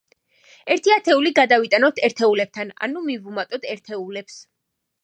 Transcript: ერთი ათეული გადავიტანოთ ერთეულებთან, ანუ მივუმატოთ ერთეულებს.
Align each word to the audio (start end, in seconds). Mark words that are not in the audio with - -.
ერთი 0.75 0.93
ათეული 0.95 1.33
გადავიტანოთ 1.41 2.01
ერთეულებთან, 2.09 2.75
ანუ 2.89 3.07
მივუმატოთ 3.13 3.71
ერთეულებს. 3.77 4.43